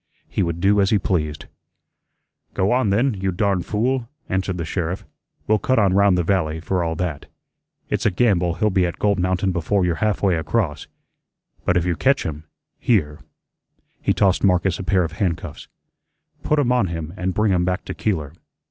He 0.27 0.41
would 0.41 0.59
do 0.59 0.81
as 0.81 0.89
he 0.89 0.97
pleased. 0.97 1.45
"Go 2.55 2.71
on, 2.71 2.89
then, 2.89 3.13
you 3.13 3.31
darn 3.31 3.61
fool," 3.61 4.09
answered 4.29 4.57
the 4.57 4.65
sheriff. 4.65 5.05
"We'll 5.45 5.59
cut 5.59 5.77
on 5.77 5.93
round 5.93 6.17
the 6.17 6.23
valley, 6.23 6.59
for 6.59 6.83
all 6.83 6.95
that. 6.95 7.27
It's 7.87 8.07
a 8.07 8.09
gamble 8.09 8.55
he'll 8.55 8.71
be 8.71 8.87
at 8.87 8.97
Gold 8.97 9.19
Mountain 9.19 9.51
before 9.51 9.85
you're 9.85 9.93
half 10.01 10.23
way 10.23 10.33
across. 10.37 10.87
But 11.65 11.77
if 11.77 11.85
you 11.85 11.95
catch 11.95 12.23
him, 12.25 12.45
here" 12.79 13.19
he 14.01 14.11
tossed 14.11 14.43
Marcus 14.43 14.79
a 14.79 14.83
pair 14.83 15.03
of 15.03 15.11
handcuffs 15.11 15.67
"put 16.41 16.57
'em 16.57 16.71
on 16.71 16.87
him 16.87 17.13
and 17.15 17.35
bring 17.35 17.51
him 17.51 17.63
back 17.63 17.85
to 17.85 17.93
Keeler." 17.93 18.33